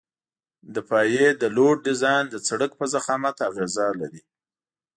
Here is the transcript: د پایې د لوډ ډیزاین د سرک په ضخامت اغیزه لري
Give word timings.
د 0.73 0.75
پایې 0.89 1.27
د 1.41 1.43
لوډ 1.55 1.77
ډیزاین 1.87 2.23
د 2.29 2.35
سرک 2.47 2.71
په 2.79 2.85
ضخامت 2.93 3.37
اغیزه 3.49 3.87
لري 3.99 4.21